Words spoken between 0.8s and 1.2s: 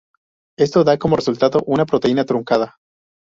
da como